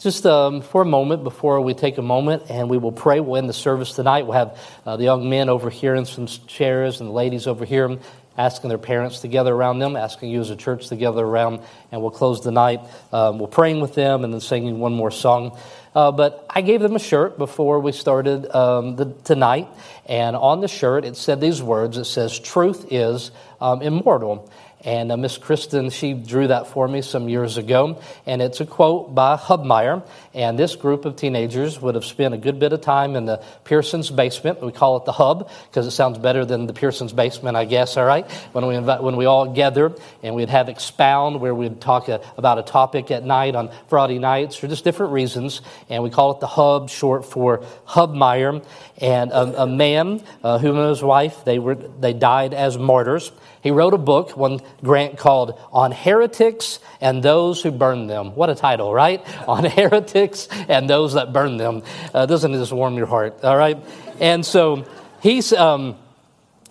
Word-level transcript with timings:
just 0.00 0.24
um, 0.24 0.62
for 0.62 0.80
a 0.80 0.86
moment 0.86 1.24
before 1.24 1.60
we 1.60 1.74
take 1.74 1.98
a 1.98 2.02
moment 2.02 2.44
and 2.48 2.70
we 2.70 2.78
will 2.78 2.92
pray. 2.92 3.20
We'll 3.20 3.36
end 3.36 3.50
the 3.50 3.54
service 3.54 3.92
tonight. 3.92 4.22
We'll 4.22 4.38
have 4.38 4.58
uh, 4.86 4.96
the 4.96 5.04
young 5.04 5.28
men 5.28 5.50
over 5.50 5.68
here 5.68 5.94
in 5.94 6.06
some 6.06 6.26
chairs 6.26 7.00
and 7.00 7.10
the 7.10 7.12
ladies 7.12 7.46
over 7.46 7.66
here 7.66 7.98
asking 8.38 8.68
their 8.68 8.78
parents 8.78 9.20
to 9.20 9.28
gather 9.28 9.54
around 9.54 9.80
them, 9.80 9.96
asking 9.96 10.30
you 10.30 10.40
as 10.40 10.48
a 10.48 10.56
church 10.56 10.88
to 10.88 10.96
gather 10.96 11.24
around, 11.24 11.60
and 11.92 12.00
we'll 12.00 12.10
close 12.10 12.42
the 12.42 12.50
night. 12.50 12.80
Um, 13.12 13.38
we're 13.38 13.48
praying 13.48 13.80
with 13.80 13.94
them 13.94 14.24
and 14.24 14.32
then 14.32 14.40
singing 14.40 14.78
one 14.78 14.94
more 14.94 15.10
song. 15.10 15.58
Uh, 15.94 16.12
but 16.12 16.46
I 16.48 16.62
gave 16.62 16.80
them 16.80 16.96
a 16.96 17.00
shirt 17.00 17.36
before 17.36 17.80
we 17.80 17.92
started 17.92 18.48
um, 18.54 18.96
the, 18.96 19.12
tonight, 19.24 19.68
and 20.06 20.36
on 20.36 20.60
the 20.60 20.68
shirt 20.68 21.04
it 21.04 21.16
said 21.16 21.40
these 21.40 21.62
words 21.62 21.98
It 21.98 22.04
says, 22.04 22.38
Truth 22.38 22.86
is 22.90 23.32
um, 23.60 23.82
immortal. 23.82 24.50
And 24.82 25.12
uh, 25.12 25.16
Miss 25.18 25.36
Kristen, 25.36 25.90
she 25.90 26.14
drew 26.14 26.46
that 26.46 26.68
for 26.68 26.88
me 26.88 27.02
some 27.02 27.28
years 27.28 27.58
ago. 27.58 28.00
And 28.24 28.40
it's 28.40 28.60
a 28.60 28.66
quote 28.66 29.14
by 29.14 29.36
Hubmaier. 29.36 30.06
And 30.32 30.58
this 30.58 30.74
group 30.74 31.04
of 31.04 31.16
teenagers 31.16 31.80
would 31.80 31.94
have 31.94 32.04
spent 32.04 32.32
a 32.32 32.38
good 32.38 32.58
bit 32.58 32.72
of 32.72 32.80
time 32.80 33.14
in 33.14 33.26
the 33.26 33.42
Pearson's 33.64 34.10
basement. 34.10 34.62
We 34.62 34.72
call 34.72 34.96
it 34.96 35.04
the 35.04 35.12
hub 35.12 35.50
because 35.68 35.86
it 35.86 35.90
sounds 35.90 36.16
better 36.16 36.46
than 36.46 36.66
the 36.66 36.72
Pearson's 36.72 37.12
basement, 37.12 37.56
I 37.56 37.66
guess, 37.66 37.96
all 37.98 38.06
right? 38.06 38.30
When 38.52 38.66
we, 38.66 38.74
invite, 38.74 39.02
when 39.02 39.16
we 39.16 39.26
all 39.26 39.52
gather 39.52 39.94
and 40.22 40.34
we'd 40.34 40.48
have 40.48 40.70
expound 40.70 41.40
where 41.40 41.54
we'd 41.54 41.80
talk 41.80 42.08
a, 42.08 42.20
uh, 42.20 42.26
about 42.38 42.58
a 42.58 42.62
topic 42.62 43.10
at 43.10 43.22
night 43.22 43.54
on 43.54 43.70
Friday 43.88 44.18
nights 44.18 44.56
for 44.56 44.66
just 44.66 44.84
different 44.84 45.12
reasons. 45.12 45.60
And 45.90 46.02
we 46.02 46.08
call 46.08 46.30
it 46.32 46.40
the 46.40 46.46
hub, 46.46 46.88
short 46.88 47.26
for 47.26 47.64
Hubmaier. 47.86 48.64
And 48.98 49.30
a, 49.30 49.62
a 49.62 49.66
man, 49.66 50.22
uh, 50.42 50.58
who 50.58 50.70
and 50.70 50.88
his 50.88 51.02
wife, 51.02 51.44
they, 51.44 51.58
were, 51.58 51.74
they 51.74 52.12
died 52.14 52.54
as 52.54 52.78
martyrs. 52.78 53.30
He 53.62 53.70
wrote 53.70 53.94
a 53.94 53.98
book, 53.98 54.36
one 54.36 54.60
grant 54.82 55.18
called 55.18 55.58
On 55.72 55.92
Heretics 55.92 56.78
and 57.00 57.22
Those 57.22 57.62
Who 57.62 57.70
Burn 57.70 58.06
Them. 58.06 58.34
What 58.34 58.50
a 58.50 58.54
title, 58.54 58.92
right? 58.92 59.22
On 59.48 59.64
Heretics 59.64 60.48
and 60.50 60.88
Those 60.88 61.14
That 61.14 61.32
Burn 61.32 61.56
Them. 61.56 61.82
Uh, 62.14 62.26
doesn't 62.26 62.52
this 62.52 62.72
warm 62.72 62.96
your 62.96 63.06
heart? 63.06 63.44
All 63.44 63.56
right? 63.56 63.78
And 64.18 64.44
so 64.44 64.86
he's. 65.22 65.52
Um, 65.52 65.96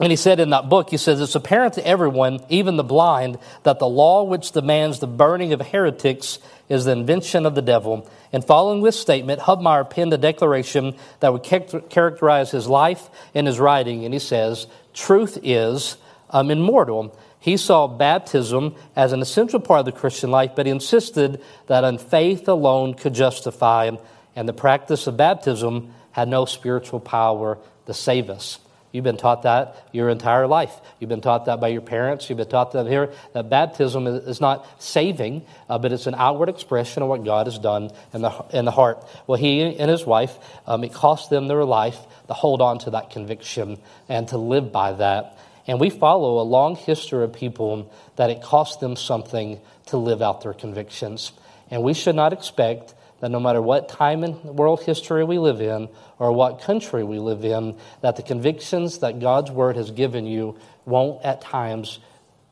and 0.02 0.12
he 0.12 0.16
said 0.16 0.40
in 0.40 0.52
that 0.52 0.70
book, 0.70 0.90
he 0.90 0.98
says, 0.98 1.20
It's 1.20 1.36
apparent 1.36 1.74
to 1.74 1.86
everyone, 1.86 2.40
even 2.48 2.78
the 2.78 2.86
blind, 2.86 3.38
that 3.64 3.80
the 3.80 3.88
law 3.88 4.24
which 4.24 4.54
demands 4.54 5.00
the 5.00 5.08
burning 5.08 5.52
of 5.52 5.60
heretics 5.60 6.40
is 6.70 6.86
the 6.86 6.94
invention 6.94 7.46
of 7.46 7.54
the 7.54 7.62
devil. 7.62 8.10
And 8.32 8.46
following 8.46 8.82
this 8.82 8.98
statement, 8.98 9.42
Hubmaier 9.42 9.90
penned 9.90 10.14
a 10.14 10.18
declaration 10.18 10.96
that 11.20 11.34
would 11.34 11.44
characterize 11.44 12.52
his 12.52 12.68
life 12.68 13.10
and 13.34 13.46
his 13.46 13.60
writing. 13.60 14.06
And 14.06 14.14
he 14.14 14.20
says, 14.20 14.68
Truth 14.94 15.40
is 15.44 15.98
um, 16.30 16.52
immortal. 16.52 17.18
He 17.40 17.58
saw 17.58 17.88
baptism 17.88 18.76
as 18.96 19.14
an 19.14 19.22
essential 19.22 19.60
part 19.60 19.80
of 19.80 19.86
the 19.86 19.92
Christian 19.92 20.32
life, 20.32 20.52
but 20.56 20.66
he 20.66 20.72
insisted 20.72 21.42
that 21.68 21.84
on 21.84 21.98
faith 21.98 22.48
alone 22.48 22.94
could 22.94 23.14
justify, 23.14 23.92
and 24.36 24.50
the 24.50 24.54
practice 24.54 25.08
of 25.08 25.18
baptism 25.18 25.94
had 26.12 26.28
no 26.28 26.46
spiritual 26.46 27.00
power 27.00 27.58
to 27.86 27.94
save 27.94 28.30
us. 28.30 28.60
You've 28.92 29.04
been 29.04 29.18
taught 29.18 29.44
that 29.44 29.88
your 29.92 30.10
entire 30.10 30.48
life. 30.48 30.74
You've 31.00 31.10
been 31.10 31.22
taught 31.22 31.46
that 31.46 31.60
by 31.60 31.68
your 31.68 31.82
parents. 31.82 32.28
You've 32.28 32.38
been 32.38 32.50
taught 32.50 32.72
that 32.72 32.88
here 32.88 33.14
that 33.34 33.48
baptism 33.48 34.08
is 34.08 34.42
not 34.42 34.66
saving, 34.82 35.46
uh, 35.70 35.78
but 35.78 35.92
it's 35.92 36.08
an 36.08 36.16
outward 36.16 36.50
expression 36.50 37.04
of 37.04 37.10
what 37.10 37.24
God 37.24 37.46
has 37.46 37.60
done 37.60 37.92
in 38.14 38.22
the 38.22 38.32
in 38.52 38.66
the 38.66 38.72
heart. 38.72 39.08
Well, 39.28 39.40
he 39.40 39.62
and 39.62 39.92
his 39.92 40.06
wife, 40.08 40.36
um, 40.66 40.84
it 40.84 40.92
cost 40.92 41.30
them 41.30 41.48
their 41.48 41.64
life 41.66 42.00
to 42.28 42.34
hold 42.34 42.62
on 42.62 42.80
to 42.80 42.92
that 42.92 43.12
conviction 43.12 43.78
and 44.08 44.28
to 44.30 44.38
live 44.38 44.72
by 44.72 44.94
that. 44.94 45.38
And 45.70 45.80
we 45.80 45.92
follow 45.92 46.40
a 46.40 46.42
long 46.42 46.76
history 46.76 47.24
of 47.24 47.32
people 47.32 47.94
that 48.16 48.32
it 48.32 48.42
cost 48.42 48.80
them 48.80 48.96
something 48.96 49.60
to 49.86 49.98
live 49.98 50.20
out 50.20 50.42
their 50.42 50.56
convictions. 50.56 51.32
And 51.70 51.84
we 51.84 51.94
should 51.94 52.16
not 52.16 52.34
expect 52.34 52.96
that 53.20 53.30
no 53.30 53.40
matter 53.40 53.62
what 53.62 53.88
time 53.88 54.24
in 54.24 54.56
world 54.56 54.82
history 54.82 55.24
we 55.24 55.38
live 55.38 55.62
in 55.62 55.88
or 56.18 56.32
what 56.32 56.62
country 56.62 57.04
we 57.04 57.20
live 57.20 57.46
in, 57.46 57.78
that 58.02 58.16
the 58.16 58.24
convictions 58.24 58.98
that 59.02 59.20
God's 59.20 59.52
Word 59.52 59.76
has 59.76 59.92
given 59.92 60.26
you 60.26 60.58
won't 60.86 61.24
at 61.24 61.40
times 61.40 62.00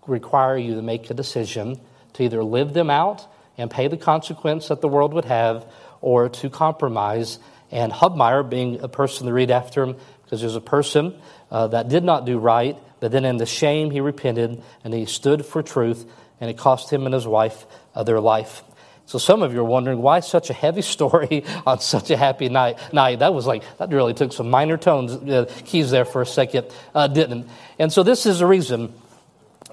require 0.05 0.55
you 0.55 0.75
to 0.75 0.83
make 0.83 1.09
a 1.09 1.15
decision 1.15 1.81
to 2.13 2.23
either 2.23 2.43
live 2.43 2.73
them 2.73 2.91
out 2.91 3.25
and 3.57 3.71
pay 3.71 3.87
the 3.87 3.97
consequence 3.97 4.67
that 4.67 4.81
the 4.81 4.87
world 4.87 5.15
would 5.15 5.25
have 5.25 5.65
or 6.01 6.29
to 6.29 6.51
compromise. 6.51 7.39
And 7.71 7.91
Hubmaier, 7.91 8.47
being 8.47 8.81
a 8.81 8.87
person 8.87 9.25
to 9.25 9.33
read 9.33 9.49
after 9.49 9.81
him, 9.81 9.95
because 10.23 10.41
there's 10.41 10.55
a 10.55 10.61
person 10.61 11.19
uh, 11.49 11.69
that 11.69 11.89
did 11.89 12.03
not 12.03 12.25
do 12.25 12.37
right 12.37 12.77
but 12.99 13.11
then 13.11 13.25
in 13.25 13.37
the 13.37 13.45
shame, 13.45 13.91
he 13.91 14.01
repented 14.01 14.61
and 14.83 14.93
he 14.93 15.05
stood 15.05 15.45
for 15.45 15.61
truth, 15.61 16.05
and 16.39 16.49
it 16.49 16.57
cost 16.57 16.91
him 16.91 17.05
and 17.05 17.13
his 17.13 17.27
wife 17.27 17.65
uh, 17.95 18.03
their 18.03 18.19
life. 18.19 18.63
So 19.07 19.17
some 19.17 19.41
of 19.41 19.53
you 19.53 19.61
are 19.61 19.63
wondering 19.63 20.01
why 20.01 20.19
such 20.19 20.49
a 20.49 20.53
heavy 20.53 20.81
story 20.95 21.45
on 21.65 21.79
such 21.79 22.11
a 22.11 22.17
happy 22.17 22.49
night. 22.49 22.77
Night 22.93 23.19
that 23.19 23.33
was 23.33 23.47
like 23.47 23.63
that 23.77 23.89
really 23.89 24.13
took 24.13 24.33
some 24.33 24.49
minor 24.49 24.77
tones 24.77 25.13
uh, 25.13 25.45
keys 25.65 25.91
there 25.91 26.05
for 26.05 26.21
a 26.21 26.25
second, 26.25 26.67
uh, 26.93 27.07
didn't? 27.07 27.47
And 27.79 27.91
so 27.91 28.03
this 28.03 28.25
is 28.25 28.39
the 28.39 28.45
reason. 28.45 28.93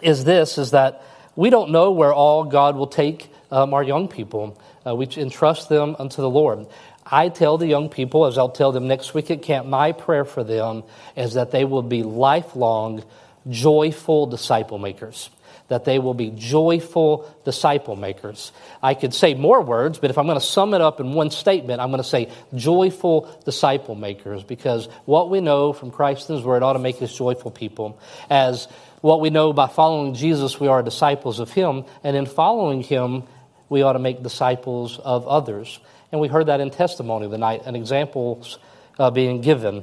Is 0.01 0.25
this 0.25 0.59
is 0.59 0.73
that 0.73 1.03
we 1.35 1.51
don't 1.51 1.71
know 1.71 1.91
where 1.91 2.13
all 2.13 2.45
God 2.45 2.77
will 2.77 2.87
take 2.87 3.29
um, 3.51 3.75
our 3.75 3.83
young 3.83 4.09
people. 4.09 4.61
Uh, 4.87 4.95
we 4.95 5.09
entrust 5.17 5.69
them 5.69 5.97
unto 5.99 6.21
the 6.21 6.31
Lord. 6.31 6.67
I 7.07 7.29
tell 7.29 7.59
the 7.59 7.67
young 7.67 7.89
people, 7.89 8.27
as 8.27 8.39
I'll 8.39 8.49
tell 8.49 8.73
them 8.73 8.89
next 8.89 9.15
week 9.15 9.31
at 9.31 9.43
camp, 9.43 9.67
my 9.67 9.93
prayer 9.93 10.25
for 10.25 10.43
them 10.43 10.85
is 11.17 11.35
that 11.35 11.51
they 11.51 11.65
will 11.65 11.83
be 11.83 12.03
lifelong, 12.03 13.05
joyful 13.49 14.27
disciple 14.27 14.79
makers. 14.79 15.31
That 15.69 15.85
they 15.85 15.99
will 15.99 16.15
be 16.15 16.31
joyful 16.31 17.31
disciple 17.45 17.97
makers. 17.97 18.53
I 18.83 18.95
could 18.95 19.15
say 19.15 19.35
more 19.35 19.63
words, 19.63 19.99
but 19.99 20.11
if 20.11 20.19
I'm 20.19 20.27
going 20.27 20.39
to 20.39 20.45
sum 20.45 20.75
it 20.75 20.83
up 20.83 21.01
in 21.01 21.15
one 21.15 21.31
statement, 21.31 21.81
I'm 21.81 21.89
going 21.91 22.03
to 22.03 22.09
say 22.09 22.31
joyful 22.55 23.31
disciple 23.45 23.95
makers 23.95 24.43
because 24.43 24.87
what 25.07 25.31
we 25.31 25.41
know 25.41 25.73
from 25.73 25.91
Christ 25.91 26.29
and 26.29 26.37
His 26.39 26.45
Word 26.45 26.63
ought 26.63 26.75
to 26.75 26.79
make 26.79 27.01
us 27.01 27.17
joyful 27.17 27.51
people. 27.51 27.99
As 28.29 28.69
what 29.01 29.21
we 29.21 29.31
know 29.31 29.53
by 29.53 29.67
following 29.69 30.15
Jesus, 30.15 30.61
we 30.61 30.69
are 30.69 30.83
disciples 30.83 31.41
of 31.41 31.51
Him, 31.51 31.85
and 32.03 32.17
in 32.17 32.27
following 32.27 32.83
Him, 32.83 33.25
we 33.69 33.83
ought 33.83 33.95
to 33.95 33.99
make 33.99 34.23
disciples 34.23 34.99
of 34.99 35.27
others. 35.27 35.79
And 36.15 36.21
we 36.21 36.29
heard 36.29 36.47
that 36.47 36.61
in 36.61 36.71
testimony 36.71 37.29
tonight, 37.29 37.63
and 37.67 37.75
examples 37.75 38.61
uh, 39.01 39.11
being 39.11 39.41
given. 39.41 39.83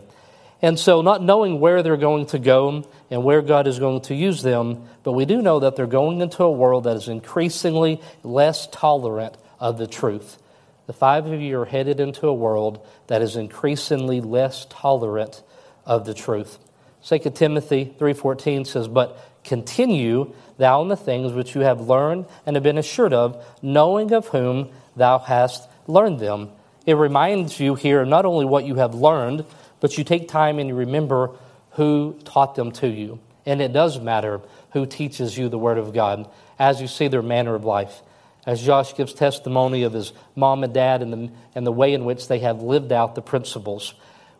And 0.61 0.79
so, 0.79 1.01
not 1.01 1.21
knowing 1.21 1.59
where 1.59 1.83
they're 1.83 1.97
going 1.97 2.27
to 2.27 2.39
go 2.39 2.85
and 3.09 3.25
where 3.25 3.41
God 3.41 3.67
is 3.67 3.79
going 3.79 3.99
to 4.03 4.15
use 4.15 4.41
them, 4.41 4.87
but 5.03 5.11
we 5.11 5.25
do 5.25 5.41
know 5.41 5.59
that 5.59 5.75
they're 5.75 5.87
going 5.87 6.21
into 6.21 6.43
a 6.43 6.49
world 6.49 6.85
that 6.85 6.95
is 6.95 7.09
increasingly 7.09 7.99
less 8.23 8.69
tolerant 8.71 9.35
of 9.59 9.77
the 9.77 9.87
truth. 9.87 10.41
The 10.87 10.93
five 10.93 11.25
of 11.25 11.41
you 11.41 11.59
are 11.59 11.65
headed 11.65 11.99
into 11.99 12.27
a 12.27 12.33
world 12.33 12.79
that 13.07 13.21
is 13.21 13.35
increasingly 13.35 14.21
less 14.21 14.65
tolerant 14.69 15.43
of 15.85 16.05
the 16.05 16.13
truth. 16.13 16.59
2 17.03 17.35
Timothy 17.35 17.93
3:14 17.99 18.63
says, 18.63 18.87
"But 18.87 19.17
continue 19.43 20.31
thou 20.57 20.81
in 20.81 20.87
the 20.87 20.95
things 20.95 21.33
which 21.33 21.55
you 21.55 21.61
have 21.63 21.89
learned 21.89 22.23
and 22.45 22.55
have 22.55 22.63
been 22.63 22.77
assured 22.77 23.11
of, 23.11 23.43
knowing 23.61 24.13
of 24.13 24.29
whom 24.29 24.69
thou 24.95 25.17
hast 25.17 25.67
learn 25.87 26.17
them. 26.17 26.49
It 26.85 26.95
reminds 26.95 27.59
you 27.59 27.75
here 27.75 28.05
not 28.05 28.25
only 28.25 28.45
what 28.45 28.65
you 28.65 28.75
have 28.75 28.95
learned, 28.95 29.45
but 29.79 29.97
you 29.97 30.03
take 30.03 30.27
time 30.27 30.59
and 30.59 30.69
you 30.69 30.75
remember 30.75 31.31
who 31.71 32.17
taught 32.23 32.55
them 32.55 32.71
to 32.73 32.87
you. 32.87 33.19
And 33.45 33.61
it 33.61 33.73
does 33.73 33.99
matter 33.99 34.41
who 34.71 34.85
teaches 34.85 35.37
you 35.37 35.49
the 35.49 35.57
Word 35.57 35.77
of 35.77 35.93
God 35.93 36.29
as 36.59 36.81
you 36.81 36.87
see 36.87 37.07
their 37.07 37.21
manner 37.21 37.55
of 37.55 37.65
life. 37.65 38.01
As 38.45 38.61
Josh 38.61 38.95
gives 38.95 39.13
testimony 39.13 39.83
of 39.83 39.93
his 39.93 40.13
mom 40.35 40.63
and 40.63 40.73
dad 40.73 41.01
and 41.01 41.13
the, 41.13 41.31
and 41.53 41.65
the 41.65 41.71
way 41.71 41.93
in 41.93 42.05
which 42.05 42.27
they 42.27 42.39
have 42.39 42.61
lived 42.61 42.91
out 42.91 43.15
the 43.15 43.21
principles. 43.21 43.93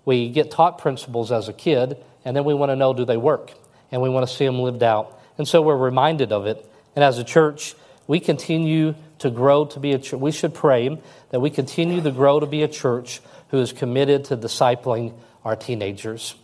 We 0.06 0.30
get 0.30 0.50
taught 0.50 0.80
principles 0.80 1.32
as 1.32 1.48
a 1.48 1.54
kid, 1.54 1.98
and 2.26 2.36
then 2.36 2.44
we 2.44 2.54
want 2.54 2.72
to 2.72 2.76
know 2.76 2.94
do 2.94 3.06
they 3.06 3.18
work? 3.18 3.54
And 3.92 4.02
we 4.02 4.10
want 4.10 4.28
to 4.28 4.34
see 4.34 4.46
them 4.46 4.60
lived 4.60 4.82
out. 4.82 5.20
And 5.38 5.48
so 5.48 5.62
we're 5.62 5.78
reminded 5.78 6.32
of 6.32 6.46
it. 6.46 6.66
And 6.96 7.04
as 7.04 7.18
a 7.20 7.24
church, 7.24 7.76
we 8.08 8.20
continue 8.20 8.96
to 9.22 9.30
grow 9.30 9.66
to 9.66 9.80
be 9.80 9.94
a 9.94 10.00
church. 10.00 10.20
We 10.20 10.32
should 10.32 10.54
pray 10.54 11.00
that 11.30 11.40
we 11.40 11.50
continue 11.50 12.02
to 12.02 12.12
grow 12.12 12.40
to 12.40 12.46
be 12.46 12.64
a 12.64 12.68
church 12.68 13.22
who 13.50 13.60
is 13.60 13.74
committed 13.74 14.26
to 14.26 14.38
discipling 14.38 15.14
our 15.44 15.56
teenagers. 15.56 16.36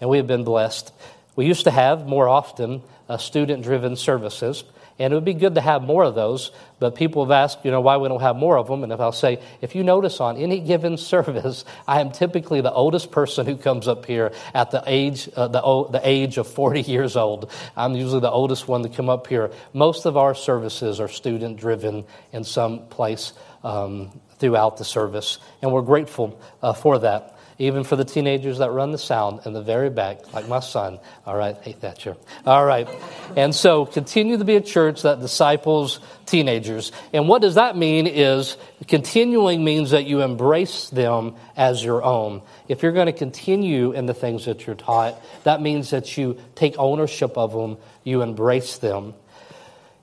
And 0.00 0.10
we 0.10 0.16
have 0.16 0.26
been 0.26 0.44
blessed. 0.44 0.92
We 1.34 1.46
used 1.46 1.64
to 1.64 1.70
have 1.70 2.06
more 2.06 2.28
often 2.28 2.82
uh, 3.08 3.18
student 3.18 3.62
driven 3.62 3.96
services. 3.96 4.64
And 4.98 5.12
it 5.12 5.16
would 5.16 5.26
be 5.26 5.34
good 5.34 5.56
to 5.56 5.60
have 5.60 5.82
more 5.82 6.04
of 6.04 6.14
those, 6.14 6.52
but 6.78 6.94
people 6.94 7.24
have 7.24 7.30
asked, 7.30 7.64
you 7.64 7.70
know, 7.70 7.82
why 7.82 7.98
we 7.98 8.08
don't 8.08 8.22
have 8.22 8.36
more 8.36 8.56
of 8.56 8.66
them. 8.66 8.82
And 8.82 8.90
if 8.90 8.98
I'll 8.98 9.12
say, 9.12 9.40
if 9.60 9.74
you 9.74 9.84
notice 9.84 10.20
on 10.20 10.38
any 10.38 10.58
given 10.58 10.96
service, 10.96 11.64
I 11.86 12.00
am 12.00 12.12
typically 12.12 12.62
the 12.62 12.72
oldest 12.72 13.10
person 13.10 13.44
who 13.44 13.56
comes 13.56 13.88
up 13.88 14.06
here 14.06 14.32
at 14.54 14.70
the 14.70 14.82
age, 14.86 15.28
uh, 15.36 15.48
the, 15.48 15.60
the 15.90 16.00
age 16.02 16.38
of 16.38 16.46
40 16.46 16.80
years 16.90 17.16
old. 17.16 17.50
I'm 17.76 17.94
usually 17.94 18.20
the 18.20 18.30
oldest 18.30 18.68
one 18.68 18.82
to 18.84 18.88
come 18.88 19.10
up 19.10 19.26
here. 19.26 19.50
Most 19.74 20.06
of 20.06 20.16
our 20.16 20.34
services 20.34 20.98
are 20.98 21.08
student 21.08 21.58
driven 21.58 22.04
in 22.32 22.44
some 22.44 22.86
place 22.86 23.34
um, 23.64 24.18
throughout 24.38 24.78
the 24.78 24.84
service. 24.84 25.38
And 25.60 25.72
we're 25.72 25.82
grateful 25.82 26.40
uh, 26.62 26.72
for 26.72 27.00
that 27.00 27.35
even 27.58 27.84
for 27.84 27.96
the 27.96 28.04
teenagers 28.04 28.58
that 28.58 28.70
run 28.70 28.92
the 28.92 28.98
sound 28.98 29.40
in 29.46 29.52
the 29.52 29.62
very 29.62 29.90
back, 29.90 30.32
like 30.34 30.46
my 30.48 30.60
son. 30.60 30.98
All 31.26 31.36
right, 31.36 31.56
hate 31.56 31.80
that 31.80 31.96
Thatcher. 31.96 32.16
All 32.44 32.64
right. 32.64 32.88
And 33.36 33.54
so 33.54 33.86
continue 33.86 34.36
to 34.36 34.44
be 34.44 34.56
a 34.56 34.60
church 34.60 35.02
that 35.02 35.20
disciples 35.20 36.00
teenagers. 36.26 36.92
And 37.12 37.28
what 37.28 37.40
does 37.42 37.54
that 37.54 37.76
mean 37.76 38.06
is 38.06 38.56
continuing 38.88 39.64
means 39.64 39.92
that 39.92 40.06
you 40.06 40.22
embrace 40.22 40.90
them 40.90 41.36
as 41.56 41.82
your 41.82 42.02
own. 42.02 42.42
If 42.68 42.82
you're 42.82 42.92
going 42.92 43.06
to 43.06 43.12
continue 43.12 43.92
in 43.92 44.06
the 44.06 44.14
things 44.14 44.44
that 44.44 44.66
you're 44.66 44.76
taught, 44.76 45.20
that 45.44 45.62
means 45.62 45.90
that 45.90 46.16
you 46.16 46.38
take 46.54 46.78
ownership 46.78 47.38
of 47.38 47.52
them, 47.52 47.78
you 48.04 48.22
embrace 48.22 48.78
them. 48.78 49.14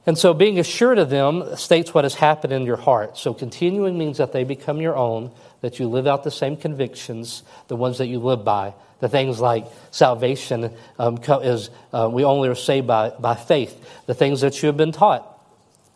And 0.06 0.18
so 0.18 0.34
being 0.34 0.60
assured 0.60 0.98
of 0.98 1.10
them 1.10 1.56
states 1.56 1.94
what 1.94 2.04
has 2.04 2.16
happened 2.16 2.52
in 2.52 2.66
your 2.66 2.76
heart. 2.78 3.18
So 3.18 3.34
continuing 3.34 3.98
means 3.98 4.18
that 4.18 4.34
they 4.34 4.44
become 4.44 4.82
your 4.82 4.98
own 4.98 5.32
that 5.63 5.80
you 5.80 5.88
live 5.88 6.07
out 6.07 6.25
the 6.25 6.30
same 6.30 6.57
convictions, 6.57 7.42
the 7.69 7.75
ones 7.77 8.00
that 8.00 8.07
you 8.07 8.19
live 8.19 8.44
by. 8.44 8.74
The 9.00 9.07
things 9.07 9.39
like 9.39 9.65
salvation 9.92 10.74
um, 11.00 11.19
is 11.42 11.69
uh, 11.94 12.10
we 12.12 12.25
only 12.25 12.50
are 12.50 12.56
saved 12.56 12.86
by, 12.86 13.12
by 13.12 13.36
faith. 13.36 13.74
The 14.06 14.13
things 14.13 14.42
that 14.42 14.62
you 14.62 14.68
have 14.68 14.75
been 14.75 14.92
taught, 14.92 15.25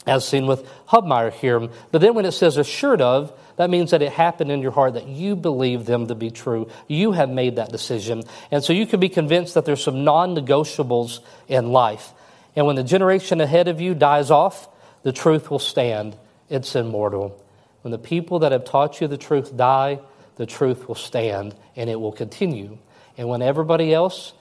as 0.05 0.25
seen 0.25 0.47
with 0.47 0.65
Hubmaier 0.87 1.33
here. 1.33 1.59
But 1.91 1.99
then 1.99 2.15
when 2.15 2.23
it 2.23 2.31
says 2.31 2.55
assured 2.55 3.01
of, 3.01 3.37
that 3.57 3.69
means 3.69 3.91
that 3.91 4.01
it 4.01 4.13
happened 4.13 4.53
in 4.53 4.61
your 4.61 4.71
heart 4.71 4.93
that 4.93 5.07
you 5.07 5.35
believe 5.35 5.85
them 5.85 6.07
to 6.07 6.15
be 6.15 6.31
true. 6.31 6.69
You 6.87 7.11
have 7.11 7.29
made 7.29 7.57
that 7.57 7.69
decision. 7.69 8.23
And 8.51 8.63
so 8.63 8.71
you 8.71 8.87
can 8.87 9.01
be 9.01 9.09
convinced 9.09 9.55
that 9.55 9.65
there's 9.65 9.83
some 9.83 10.05
non 10.05 10.33
negotiables 10.33 11.19
in 11.49 11.73
life. 11.73 12.13
And 12.55 12.65
when 12.65 12.77
the 12.77 12.83
generation 12.83 13.41
ahead 13.41 13.67
of 13.67 13.81
you 13.81 13.93
dies 13.93 14.31
off, 14.31 14.69
the 15.03 15.11
truth 15.11 15.51
will 15.51 15.59
stand. 15.59 16.15
It's 16.49 16.73
immortal. 16.73 17.43
When 17.87 17.93
the 17.93 17.97
people 17.97 18.39
that 18.39 18.51
have 18.51 18.65
taught 18.65 18.99
you 18.99 19.07
the 19.07 19.17
truth 19.17 19.55
die, 19.55 20.01
the 20.35 20.45
truth 20.45 20.89
will 20.89 20.95
stand 20.95 21.55
and 21.77 21.89
it 21.89 21.97
will 21.97 22.11
continue. 22.11 22.79
And 23.17 23.29
when 23.29 23.41
everybody 23.41 23.93
else 23.93 24.33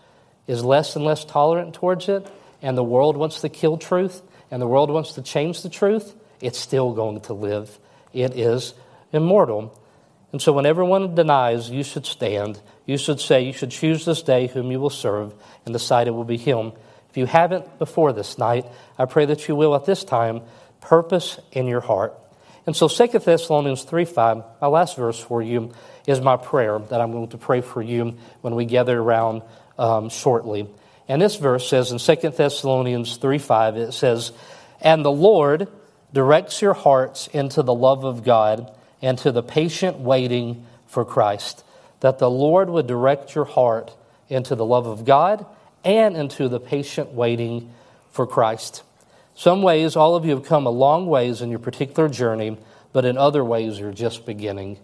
is 0.49 0.65
less 0.65 0.97
and 0.97 1.05
less 1.05 1.25
tolerant 1.25 1.73
towards 1.73 2.09
it, 2.09 2.27
and 2.61 2.77
the 2.77 2.83
world 2.83 3.17
wants 3.17 3.43
to 3.43 3.49
kill 3.49 3.77
truth, 3.77 4.21
and 4.51 4.61
the 4.61 4.67
world 4.67 4.91
wants 4.91 5.13
to 5.13 5.23
change 5.23 5.63
the 5.63 5.69
truth, 5.69 6.17
it's 6.41 6.59
still 6.59 6.93
going 6.93 7.21
to 7.21 7.35
live. 7.35 7.79
It 8.13 8.37
is 8.37 8.75
immortal. 9.13 9.81
And 10.33 10.43
so 10.43 10.53
when 10.53 10.67
everyone 10.67 11.15
denies, 11.15 11.71
you 11.71 11.85
should 11.85 12.05
stand. 12.05 12.61
You 12.85 12.99
should 12.99 13.21
say, 13.21 13.45
You 13.45 13.53
should 13.53 13.71
choose 13.71 14.05
this 14.05 14.23
day 14.23 14.49
whom 14.49 14.73
you 14.73 14.81
will 14.81 14.91
serve, 14.91 15.33
and 15.65 15.73
decide 15.73 16.09
it 16.09 16.15
will 16.17 16.25
be 16.25 16.37
him. 16.37 16.73
If 17.11 17.17
you 17.17 17.27
haven't 17.27 17.79
before 17.79 18.13
this 18.13 18.39
night, 18.39 18.67
I 18.99 19.05
pray 19.05 19.25
that 19.27 19.47
you 19.47 19.55
will 19.55 19.77
at 19.77 19.85
this 19.85 20.03
time 20.03 20.43
purpose 20.81 21.39
in 21.53 21.69
your 21.69 21.81
heart. 21.81 22.19
And 22.67 22.75
so 22.75 22.89
2 22.89 23.07
Thessalonians 23.21 23.85
3 23.85 24.05
5, 24.05 24.43
my 24.61 24.67
last 24.67 24.97
verse 24.97 25.19
for 25.19 25.41
you, 25.41 25.73
is 26.07 26.21
my 26.21 26.37
prayer 26.37 26.79
that 26.79 27.01
I'm 27.01 27.13
going 27.13 27.29
to 27.29 27.39
pray 27.39 27.61
for 27.61 27.81
you 27.81 28.17
when 28.41 28.55
we 28.55 28.65
gather 28.65 28.99
around 28.99 29.43
um, 29.79 30.09
shortly. 30.09 30.69
And 31.09 31.23
this 31.23 31.37
verse 31.37 31.69
says 31.69 31.93
in 31.93 31.99
2 31.99 32.31
Thessalonians 32.31 33.17
3 33.17 33.39
5, 33.39 33.77
it 33.77 33.93
says, 33.93 34.33
And 34.81 35.05
the 35.05 35.13
Lord 35.13 35.69
directs 36.13 36.61
your 36.61 36.75
hearts 36.75 37.29
into 37.29 37.63
the 37.63 37.75
love 37.75 38.05
of 38.05 38.25
God 38.25 38.73
and 39.01 39.17
to 39.19 39.31
the 39.31 39.43
patient 39.43 39.99
waiting 39.99 40.67
for 40.87 41.05
Christ. 41.05 41.65
That 42.01 42.19
the 42.19 42.31
Lord 42.31 42.69
would 42.69 42.87
direct 42.87 43.35
your 43.35 43.45
heart 43.45 43.95
into 44.29 44.55
the 44.57 44.65
love 44.65 44.87
of 44.87 45.05
God 45.05 45.47
and 45.85 46.17
into 46.17 46.49
the 46.49 46.61
patient 46.61 47.13
waiting 47.13 47.73
for 48.11 48.27
Christ. 48.27 48.83
Some 49.37 49.61
ways, 49.61 49.97
all 49.97 50.17
of 50.17 50.25
you 50.25 50.31
have 50.35 50.45
come 50.45 50.67
a 50.67 50.71
long 50.71 51.07
ways 51.07 51.43
in 51.43 51.51
your 51.51 51.59
particular 51.59 52.09
journey, 52.09 52.57
but 52.95 53.05
in 53.05 53.19
other 53.19 53.45
ways, 53.45 53.79
you're 53.79 53.93
just 53.93 54.25
beginning. 54.25 54.79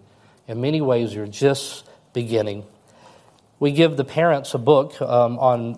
In 0.46 0.60
many 0.60 0.82
ways, 0.82 1.14
you're 1.14 1.26
just 1.26 1.88
beginning. 2.12 2.64
We 3.58 3.72
give 3.72 3.96
the 3.96 4.04
parents 4.04 4.52
a 4.52 4.58
book 4.58 5.00
um, 5.00 5.38
on 5.38 5.76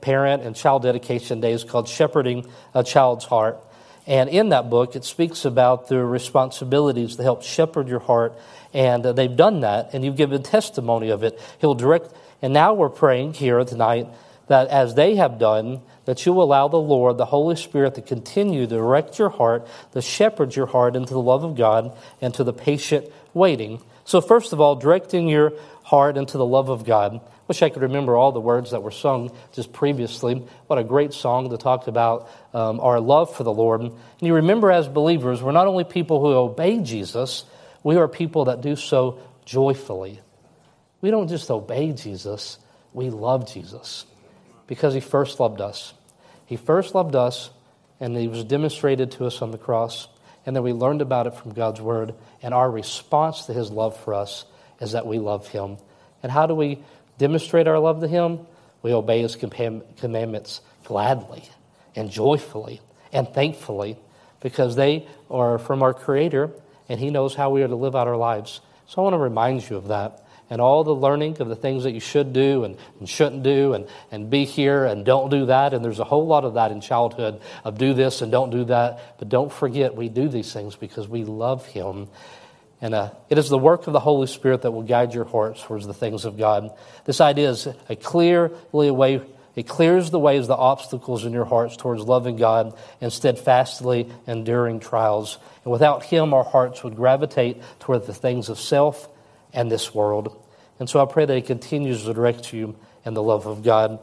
parent 0.00 0.42
and 0.42 0.56
child 0.56 0.82
dedication 0.82 1.40
days 1.40 1.62
called 1.62 1.88
Shepherding 1.88 2.50
a 2.74 2.82
Child's 2.82 3.24
Heart. 3.26 3.60
And 4.08 4.28
in 4.28 4.48
that 4.48 4.70
book, 4.70 4.96
it 4.96 5.04
speaks 5.04 5.44
about 5.44 5.86
the 5.86 6.04
responsibilities 6.04 7.14
to 7.16 7.22
help 7.22 7.44
shepherd 7.44 7.86
your 7.86 8.00
heart. 8.00 8.36
And 8.74 9.06
uh, 9.06 9.12
they've 9.12 9.36
done 9.36 9.60
that, 9.60 9.90
and 9.92 10.04
you've 10.04 10.16
given 10.16 10.42
testimony 10.42 11.10
of 11.10 11.22
it. 11.22 11.40
He'll 11.60 11.74
direct. 11.74 12.12
And 12.42 12.52
now 12.52 12.74
we're 12.74 12.88
praying 12.88 13.34
here 13.34 13.62
tonight 13.64 14.08
that 14.48 14.68
as 14.68 14.94
they 14.94 15.16
have 15.16 15.38
done, 15.38 15.80
that 16.04 16.24
you 16.24 16.40
allow 16.40 16.68
the 16.68 16.76
Lord, 16.76 17.18
the 17.18 17.26
Holy 17.26 17.56
Spirit, 17.56 17.96
to 17.96 18.02
continue 18.02 18.66
to 18.66 18.76
direct 18.76 19.18
your 19.18 19.28
heart, 19.28 19.66
to 19.92 20.00
shepherd 20.00 20.54
your 20.54 20.66
heart 20.66 20.94
into 20.94 21.14
the 21.14 21.20
love 21.20 21.42
of 21.42 21.56
God 21.56 21.96
and 22.20 22.32
to 22.34 22.44
the 22.44 22.52
patient 22.52 23.06
waiting. 23.34 23.82
So, 24.04 24.20
first 24.20 24.52
of 24.52 24.60
all, 24.60 24.76
directing 24.76 25.28
your 25.28 25.52
heart 25.82 26.16
into 26.16 26.38
the 26.38 26.46
love 26.46 26.68
of 26.68 26.84
God. 26.84 27.20
Wish 27.48 27.62
I 27.62 27.70
could 27.70 27.82
remember 27.82 28.16
all 28.16 28.32
the 28.32 28.40
words 28.40 28.72
that 28.72 28.82
were 28.82 28.90
sung 28.90 29.30
just 29.52 29.72
previously. 29.72 30.44
What 30.66 30.80
a 30.80 30.84
great 30.84 31.12
song 31.12 31.50
to 31.50 31.56
talk 31.56 31.86
about 31.86 32.28
um, 32.52 32.80
our 32.80 32.98
love 32.98 33.34
for 33.34 33.44
the 33.44 33.52
Lord. 33.52 33.82
And 33.82 33.92
you 34.20 34.34
remember, 34.34 34.72
as 34.72 34.88
believers, 34.88 35.42
we're 35.42 35.52
not 35.52 35.68
only 35.68 35.84
people 35.84 36.20
who 36.20 36.32
obey 36.34 36.80
Jesus, 36.80 37.44
we 37.84 37.96
are 37.96 38.08
people 38.08 38.46
that 38.46 38.62
do 38.62 38.74
so 38.74 39.20
joyfully. 39.44 40.20
We 41.00 41.10
don't 41.12 41.28
just 41.28 41.50
obey 41.50 41.92
Jesus, 41.92 42.58
we 42.92 43.10
love 43.10 43.52
Jesus 43.52 44.06
because 44.66 44.94
he 44.94 45.00
first 45.00 45.40
loved 45.40 45.60
us. 45.60 45.94
He 46.46 46.56
first 46.56 46.94
loved 46.94 47.16
us, 47.16 47.50
and 48.00 48.16
he 48.16 48.28
was 48.28 48.44
demonstrated 48.44 49.12
to 49.12 49.26
us 49.26 49.42
on 49.42 49.50
the 49.50 49.58
cross, 49.58 50.08
and 50.44 50.54
then 50.54 50.62
we 50.62 50.72
learned 50.72 51.02
about 51.02 51.26
it 51.26 51.34
from 51.34 51.52
God's 51.52 51.80
word. 51.80 52.14
And 52.42 52.54
our 52.54 52.70
response 52.70 53.46
to 53.46 53.52
his 53.52 53.70
love 53.70 53.98
for 53.98 54.14
us 54.14 54.44
is 54.80 54.92
that 54.92 55.06
we 55.06 55.18
love 55.18 55.48
him. 55.48 55.78
And 56.22 56.30
how 56.30 56.46
do 56.46 56.54
we 56.54 56.78
demonstrate 57.18 57.66
our 57.66 57.78
love 57.78 58.00
to 58.00 58.08
him? 58.08 58.46
We 58.82 58.92
obey 58.92 59.22
his 59.22 59.36
commandments 59.36 60.60
gladly 60.84 61.44
and 61.96 62.10
joyfully 62.10 62.80
and 63.12 63.28
thankfully 63.28 63.96
because 64.40 64.76
they 64.76 65.08
are 65.30 65.58
from 65.58 65.82
our 65.82 65.94
Creator 65.94 66.50
and 66.88 67.00
he 67.00 67.10
knows 67.10 67.34
how 67.34 67.50
we 67.50 67.62
are 67.62 67.68
to 67.68 67.74
live 67.74 67.96
out 67.96 68.06
our 68.06 68.16
lives. 68.16 68.60
So 68.86 69.00
I 69.00 69.02
want 69.02 69.14
to 69.14 69.18
remind 69.18 69.68
you 69.68 69.76
of 69.76 69.88
that 69.88 70.24
and 70.48 70.60
all 70.60 70.84
the 70.84 70.94
learning 70.94 71.40
of 71.40 71.48
the 71.48 71.56
things 71.56 71.84
that 71.84 71.92
you 71.92 72.00
should 72.00 72.32
do 72.32 72.64
and, 72.64 72.76
and, 73.00 73.08
shouldn't 73.08 73.42
do 73.42 73.74
and, 73.74 73.86
and 74.10 74.30
be 74.30 74.44
here 74.44 74.84
and 74.84 75.04
don't 75.04 75.30
do 75.30 75.46
that. 75.46 75.74
And 75.74 75.84
there's 75.84 75.98
a 75.98 76.04
whole 76.04 76.26
lot 76.26 76.44
of 76.44 76.54
that 76.54 76.70
in 76.70 76.80
childhood 76.80 77.40
of 77.64 77.78
do 77.78 77.94
this 77.94 78.22
and 78.22 78.30
don't 78.30 78.50
do 78.50 78.64
that. 78.66 79.18
But 79.18 79.28
don't 79.28 79.52
forget, 79.52 79.96
we 79.96 80.08
do 80.08 80.28
these 80.28 80.52
things 80.52 80.76
because 80.76 81.08
we 81.08 81.24
love 81.24 81.66
Him. 81.66 82.08
And 82.80 82.94
uh, 82.94 83.10
it 83.28 83.38
is 83.38 83.48
the 83.48 83.58
work 83.58 83.86
of 83.86 83.92
the 83.92 84.00
Holy 84.00 84.26
Spirit 84.26 84.62
that 84.62 84.70
will 84.70 84.82
guide 84.82 85.14
your 85.14 85.24
hearts 85.24 85.62
towards 85.62 85.86
the 85.86 85.94
things 85.94 86.24
of 86.24 86.36
God. 86.36 86.76
This 87.04 87.20
idea 87.20 87.50
is 87.50 87.66
a 87.88 87.96
clearly 87.96 88.90
way. 88.90 89.22
It 89.56 89.66
clears 89.66 90.10
the 90.10 90.18
ways, 90.18 90.46
the 90.46 90.54
obstacles 90.54 91.24
in 91.24 91.32
your 91.32 91.46
hearts 91.46 91.76
towards 91.78 92.02
loving 92.02 92.36
God 92.36 92.76
and 93.00 93.10
steadfastly 93.10 94.12
enduring 94.26 94.80
trials. 94.80 95.38
And 95.64 95.72
without 95.72 96.04
Him, 96.04 96.34
our 96.34 96.44
hearts 96.44 96.84
would 96.84 96.94
gravitate 96.94 97.62
toward 97.80 98.06
the 98.06 98.14
things 98.14 98.50
of 98.50 98.60
self 98.60 99.08
and 99.56 99.72
this 99.72 99.92
world. 99.92 100.40
And 100.78 100.88
so 100.88 101.02
I 101.02 101.10
pray 101.10 101.24
that 101.24 101.34
He 101.34 101.42
continues 101.42 102.04
to 102.04 102.14
direct 102.14 102.52
you 102.52 102.76
in 103.04 103.14
the 103.14 103.22
love 103.22 103.46
of 103.46 103.64
God. 103.64 103.98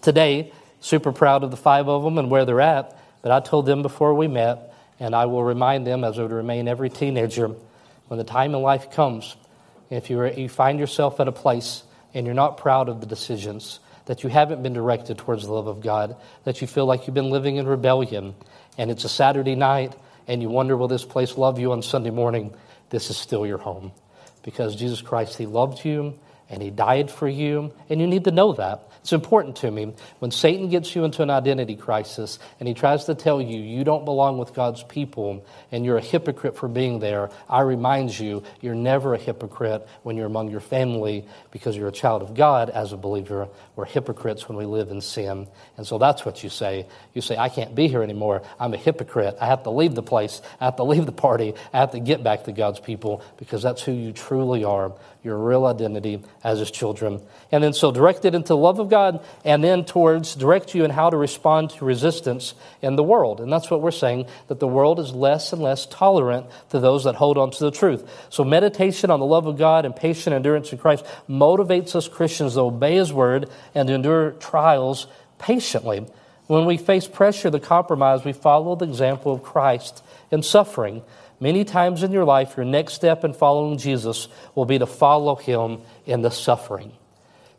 Today, 0.00 0.52
super 0.78 1.12
proud 1.12 1.44
of 1.44 1.50
the 1.50 1.56
five 1.56 1.88
of 1.88 2.04
them 2.04 2.16
and 2.16 2.30
where 2.30 2.46
they're 2.46 2.60
at, 2.60 2.96
but 3.20 3.32
I 3.32 3.40
told 3.40 3.66
them 3.66 3.82
before 3.82 4.14
we 4.14 4.28
met, 4.28 4.72
and 4.98 5.14
I 5.14 5.26
will 5.26 5.44
remind 5.44 5.86
them 5.86 6.04
as 6.04 6.18
I 6.18 6.22
would 6.22 6.32
remain 6.32 6.68
every 6.68 6.88
teenager, 6.88 7.54
when 8.08 8.18
the 8.18 8.24
time 8.24 8.54
in 8.54 8.62
life 8.62 8.90
comes, 8.90 9.36
if 9.90 10.08
you, 10.08 10.24
you 10.24 10.48
find 10.48 10.78
yourself 10.78 11.20
at 11.20 11.28
a 11.28 11.32
place 11.32 11.82
and 12.14 12.24
you're 12.24 12.34
not 12.34 12.56
proud 12.56 12.88
of 12.88 13.00
the 13.00 13.06
decisions, 13.06 13.80
that 14.06 14.22
you 14.22 14.30
haven't 14.30 14.62
been 14.62 14.72
directed 14.72 15.18
towards 15.18 15.44
the 15.44 15.52
love 15.52 15.66
of 15.66 15.80
God, 15.80 16.16
that 16.44 16.60
you 16.60 16.66
feel 16.66 16.86
like 16.86 17.06
you've 17.06 17.14
been 17.14 17.30
living 17.30 17.56
in 17.56 17.66
rebellion, 17.66 18.34
and 18.78 18.90
it's 18.90 19.04
a 19.04 19.08
Saturday 19.08 19.54
night, 19.54 19.94
and 20.26 20.42
you 20.42 20.48
wonder, 20.48 20.76
will 20.76 20.88
this 20.88 21.04
place 21.04 21.36
love 21.36 21.58
you 21.58 21.72
on 21.72 21.82
Sunday 21.82 22.10
morning? 22.10 22.54
This 22.90 23.10
is 23.10 23.16
still 23.16 23.46
your 23.46 23.58
home 23.58 23.92
because 24.42 24.76
Jesus 24.76 25.00
Christ, 25.00 25.36
He 25.36 25.46
loved 25.46 25.84
you 25.84 26.14
and 26.50 26.62
He 26.62 26.70
died 26.70 27.10
for 27.10 27.28
you, 27.28 27.72
and 27.88 28.00
you 28.00 28.06
need 28.06 28.24
to 28.24 28.30
know 28.30 28.52
that. 28.54 28.90
It's 29.00 29.14
important 29.14 29.56
to 29.56 29.70
me. 29.70 29.94
When 30.18 30.30
Satan 30.30 30.68
gets 30.68 30.94
you 30.94 31.04
into 31.04 31.22
an 31.22 31.30
identity 31.30 31.74
crisis 31.74 32.38
and 32.58 32.68
he 32.68 32.74
tries 32.74 33.06
to 33.06 33.14
tell 33.14 33.40
you 33.40 33.58
you 33.58 33.82
don't 33.82 34.04
belong 34.04 34.36
with 34.36 34.52
God's 34.52 34.82
people 34.82 35.46
and 35.72 35.86
you're 35.86 35.96
a 35.96 36.02
hypocrite 36.02 36.56
for 36.56 36.68
being 36.68 37.00
there, 37.00 37.30
I 37.48 37.62
remind 37.62 38.18
you 38.18 38.42
you're 38.60 38.74
never 38.74 39.14
a 39.14 39.18
hypocrite 39.18 39.88
when 40.02 40.16
you're 40.16 40.26
among 40.26 40.50
your 40.50 40.60
family 40.60 41.26
because 41.50 41.76
you're 41.76 41.88
a 41.88 41.92
child 41.92 42.20
of 42.20 42.34
God 42.34 42.68
as 42.68 42.92
a 42.92 42.98
believer. 42.98 43.48
We're 43.74 43.86
hypocrites 43.86 44.48
when 44.48 44.58
we 44.58 44.66
live 44.66 44.90
in 44.90 45.00
sin. 45.00 45.48
And 45.78 45.86
so 45.86 45.96
that's 45.96 46.26
what 46.26 46.44
you 46.44 46.50
say. 46.50 46.86
You 47.14 47.22
say, 47.22 47.38
I 47.38 47.48
can't 47.48 47.74
be 47.74 47.88
here 47.88 48.02
anymore. 48.02 48.42
I'm 48.58 48.74
a 48.74 48.78
hypocrite. 48.78 49.38
I 49.40 49.46
have 49.46 49.62
to 49.62 49.70
leave 49.70 49.94
the 49.94 50.02
place. 50.02 50.42
I 50.60 50.66
have 50.66 50.76
to 50.76 50.84
leave 50.84 51.06
the 51.06 51.12
party. 51.12 51.54
I 51.72 51.78
have 51.78 51.92
to 51.92 52.00
get 52.00 52.22
back 52.22 52.44
to 52.44 52.52
God's 52.52 52.80
people 52.80 53.24
because 53.38 53.62
that's 53.62 53.82
who 53.82 53.92
you 53.92 54.12
truly 54.12 54.62
are. 54.64 54.92
Your 55.22 55.38
real 55.38 55.64
identity 55.66 56.22
as 56.42 56.58
his 56.58 56.70
children. 56.70 57.20
And 57.52 57.62
then 57.62 57.72
so 57.72 57.92
direct 57.92 58.24
it 58.24 58.34
into 58.34 58.48
the 58.48 58.56
love 58.56 58.78
of 58.78 58.88
God 58.88 59.24
and 59.44 59.62
then 59.62 59.84
towards 59.84 60.34
direct 60.34 60.74
you 60.74 60.84
in 60.84 60.90
how 60.90 61.10
to 61.10 61.16
respond 61.16 61.70
to 61.70 61.84
resistance 61.84 62.54
in 62.80 62.96
the 62.96 63.02
world. 63.02 63.40
And 63.40 63.52
that's 63.52 63.70
what 63.70 63.82
we're 63.82 63.90
saying, 63.90 64.26
that 64.48 64.58
the 64.58 64.68
world 64.68 64.98
is 64.98 65.12
less 65.12 65.52
and 65.52 65.60
less 65.60 65.86
tolerant 65.86 66.46
to 66.70 66.80
those 66.80 67.04
that 67.04 67.16
hold 67.16 67.36
on 67.36 67.50
to 67.50 67.64
the 67.64 67.70
truth. 67.70 68.08
So 68.30 68.44
meditation 68.44 69.10
on 69.10 69.20
the 69.20 69.26
love 69.26 69.46
of 69.46 69.58
God 69.58 69.84
and 69.84 69.94
patient 69.94 70.34
endurance 70.34 70.72
in 70.72 70.78
Christ 70.78 71.04
motivates 71.28 71.94
us 71.94 72.08
Christians 72.08 72.54
to 72.54 72.60
obey 72.60 72.94
his 72.94 73.12
word 73.12 73.50
and 73.74 73.88
to 73.88 73.94
endure 73.94 74.30
trials 74.32 75.06
patiently. 75.38 76.06
When 76.46 76.66
we 76.66 76.78
face 76.78 77.06
pressure 77.06 77.50
to 77.50 77.60
compromise, 77.60 78.24
we 78.24 78.32
follow 78.32 78.74
the 78.76 78.86
example 78.86 79.32
of 79.32 79.42
Christ 79.42 80.02
in 80.30 80.42
suffering. 80.42 81.02
Many 81.40 81.64
times 81.64 82.02
in 82.02 82.12
your 82.12 82.26
life, 82.26 82.56
your 82.56 82.66
next 82.66 82.92
step 82.92 83.24
in 83.24 83.32
following 83.32 83.78
Jesus 83.78 84.28
will 84.54 84.66
be 84.66 84.78
to 84.78 84.86
follow 84.86 85.36
him 85.36 85.80
in 86.04 86.20
the 86.20 86.30
suffering. 86.30 86.92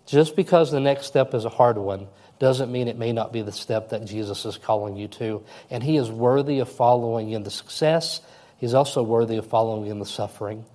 Just 0.05 0.35
because 0.35 0.71
the 0.71 0.79
next 0.79 1.07
step 1.07 1.33
is 1.33 1.45
a 1.45 1.49
hard 1.49 1.79
one 1.79 2.07
doesn't 2.37 2.71
mean 2.71 2.87
it 2.87 2.97
may 2.97 3.11
not 3.11 3.33
be 3.33 3.41
the 3.41 3.51
step 3.51 3.89
that 3.89 4.05
Jesus 4.05 4.45
is 4.45 4.57
calling 4.57 4.97
you 4.97 5.07
to. 5.07 5.43
And 5.71 5.83
he 5.83 5.97
is 5.97 6.11
worthy 6.11 6.59
of 6.59 6.69
following 6.69 7.31
in 7.31 7.43
the 7.43 7.51
success, 7.51 8.21
he's 8.57 8.75
also 8.75 9.01
worthy 9.01 9.37
of 9.37 9.47
following 9.47 9.89
in 9.89 9.99
the 9.99 10.05
suffering. 10.05 10.65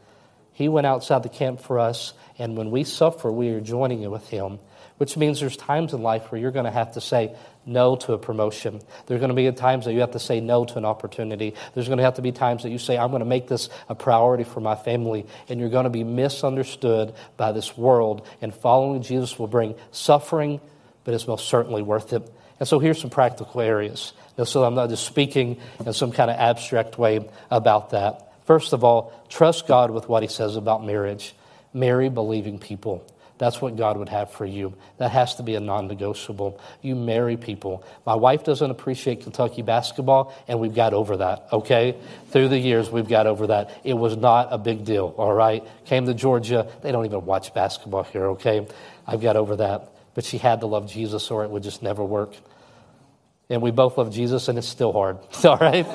He 0.53 0.69
went 0.69 0.87
outside 0.87 1.23
the 1.23 1.29
camp 1.29 1.61
for 1.61 1.79
us, 1.79 2.13
and 2.39 2.57
when 2.57 2.71
we 2.71 2.85
suffer, 2.85 3.31
we 3.31 3.51
are 3.51 3.61
joining 3.61 4.03
it 4.03 4.11
with 4.11 4.27
him 4.29 4.59
which 4.99 5.17
means 5.17 5.41
there's 5.41 5.57
times 5.57 5.93
in 5.93 6.03
life 6.03 6.31
where 6.31 6.41
you're 6.41 6.51
going 6.51 6.65
to 6.65 6.71
have 6.71 6.93
to 6.93 7.01
say 7.01 7.35
no 7.67 7.97
to 7.97 8.13
a 8.13 8.19
promotion. 8.19 8.81
There's 9.07 9.21
going 9.21 9.29
to 9.29 9.35
be 9.35 9.51
times 9.53 9.85
that 9.85 9.93
you 9.93 10.01
have 10.01 10.13
to 10.13 10.19
say 10.19 10.41
no 10.41 10.65
to 10.65 10.79
an 10.79 10.85
opportunity. 10.85 11.55
There's 11.75 11.89
going 11.89 11.99
to 11.99 12.05
have 12.05 12.15
to 12.15 12.23
be 12.23 12.33
times 12.33 12.63
that 12.63 12.71
you 12.71 12.79
say, 12.79 12.97
I'm 12.97 13.11
going 13.11 13.21
to 13.21 13.27
make 13.27 13.49
this 13.49 13.69
a 13.89 13.95
priority 13.95 14.45
for 14.45 14.61
my 14.61 14.77
family, 14.77 15.27
and 15.49 15.61
you're 15.61 15.69
going 15.69 15.85
to 15.85 15.91
be 15.91 16.05
misunderstood 16.05 17.15
by 17.37 17.53
this 17.53 17.77
world. 17.77 18.27
And 18.41 18.55
following 18.55 19.03
Jesus 19.03 19.39
will 19.39 19.49
bring 19.49 19.75
suffering, 19.91 20.61
but 21.05 21.15
it's 21.15 21.27
most 21.27 21.49
certainly 21.49 21.83
worth 21.83 22.13
it. 22.13 22.31
And 22.59 22.69
so 22.69 22.79
here's 22.79 23.01
some 23.01 23.11
practical 23.11 23.61
areas. 23.61 24.13
so 24.45 24.65
I'm 24.65 24.75
not 24.75 24.89
just 24.89 25.05
speaking 25.05 25.59
in 25.85 25.93
some 25.93 26.13
kind 26.13 26.31
of 26.31 26.37
abstract 26.37 26.99
way 26.99 27.29
about 27.51 27.91
that. 27.91 28.33
First 28.47 28.73
of 28.73 28.85
all, 28.85 29.13
trust 29.29 29.67
God 29.67 29.91
with 29.91 30.09
what 30.09 30.23
He 30.23 30.29
says 30.29 30.57
about 30.57 30.85
marriage. 30.85 31.35
Marry 31.75 32.09
believing 32.09 32.59
people. 32.59 33.05
That's 33.39 33.61
what 33.61 33.77
God 33.77 33.99
would 33.99 34.09
have 34.09 34.31
for 34.31 34.47
you. 34.47 34.75
That 34.97 35.11
has 35.11 35.35
to 35.37 35.43
be 35.43 35.57
a 35.57 35.61
non 35.61 35.89
negotiable. 35.89 36.59
You 36.81 36.95
marry 36.95 37.37
people. 37.37 37.85
My 38.07 38.15
wife 38.15 38.45
doesn't 38.45 38.71
appreciate 38.71 39.23
Kentucky 39.23 39.63
basketball, 39.63 40.35
and 40.49 40.59
we've 40.59 40.75
got 40.75 40.95
over 40.95 41.19
that, 41.19 41.47
okay? 41.53 41.97
Through 42.31 42.49
the 42.49 42.59
years, 42.59 42.91
we've 42.91 43.09
got 43.09 43.27
over 43.27 43.49
that. 43.49 43.79
It 43.85 43.95
was 43.95 44.17
not 44.17 44.49
a 44.51 44.59
big 44.59 44.85
deal, 44.85 45.15
all 45.19 45.35
right? 45.35 45.63
Came 45.85 46.07
to 46.07 46.15
Georgia, 46.15 46.67
they 46.83 46.93
don't 46.93 47.05
even 47.05 47.27
watch 47.27 47.53
basketball 47.53 48.05
here, 48.05 48.27
okay? 48.31 48.67
I've 49.07 49.21
got 49.21 49.37
over 49.37 49.57
that. 49.57 49.93
But 50.15 50.25
she 50.25 50.39
had 50.39 50.61
to 50.61 50.67
love 50.67 50.91
Jesus, 50.91 51.31
or 51.31 51.45
it 51.45 51.51
would 51.51 51.63
just 51.63 51.83
never 51.83 52.03
work. 52.03 52.35
And 53.49 53.63
we 53.63 53.71
both 53.71 53.97
love 53.97 54.13
Jesus, 54.13 54.49
and 54.49 54.59
it's 54.59 54.67
still 54.67 54.93
hard, 54.93 55.19
all 55.45 55.57
right? 55.57 55.87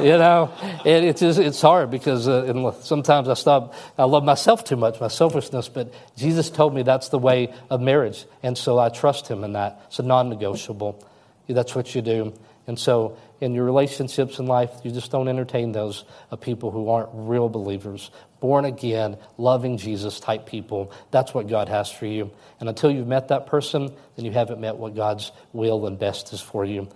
you 0.00 0.16
know, 0.16 0.52
it, 0.84 1.04
it's 1.04 1.22
it's 1.22 1.60
hard 1.60 1.90
because 1.90 2.28
uh, 2.28 2.72
sometimes 2.82 3.28
I 3.28 3.34
stop. 3.34 3.74
I 3.98 4.04
love 4.04 4.24
myself 4.24 4.64
too 4.64 4.76
much, 4.76 5.00
my 5.00 5.08
selfishness. 5.08 5.68
But 5.68 5.92
Jesus 6.16 6.48
told 6.48 6.74
me 6.74 6.82
that's 6.82 7.08
the 7.08 7.18
way 7.18 7.52
of 7.70 7.80
marriage, 7.80 8.24
and 8.42 8.56
so 8.56 8.78
I 8.78 8.88
trust 8.88 9.28
Him 9.28 9.42
in 9.44 9.54
that. 9.54 9.82
It's 9.88 9.98
a 9.98 10.04
non-negotiable. 10.04 11.04
That's 11.48 11.74
what 11.74 11.94
you 11.94 12.02
do. 12.02 12.32
And 12.66 12.78
so, 12.78 13.16
in 13.40 13.54
your 13.54 13.64
relationships 13.64 14.38
in 14.38 14.46
life, 14.46 14.70
you 14.84 14.92
just 14.92 15.10
don't 15.10 15.26
entertain 15.26 15.72
those 15.72 16.04
of 16.30 16.40
people 16.40 16.70
who 16.70 16.88
aren't 16.88 17.08
real 17.12 17.48
believers, 17.48 18.10
born 18.40 18.64
again, 18.64 19.16
loving 19.38 19.76
Jesus 19.76 20.18
type 20.18 20.46
people. 20.46 20.92
That's 21.10 21.32
what 21.32 21.48
God 21.48 21.68
has 21.68 21.90
for 21.90 22.06
you. 22.06 22.30
And 22.58 22.68
until 22.68 22.90
you've 22.90 23.06
met 23.06 23.28
that 23.28 23.46
person, 23.46 23.92
then 24.16 24.24
you 24.24 24.32
haven't 24.32 24.60
met 24.60 24.76
what 24.76 24.94
God's 24.94 25.32
will 25.52 25.86
and 25.86 25.98
best 25.98 26.32
is 26.32 26.40
for 26.40 26.64
you. 26.64 26.88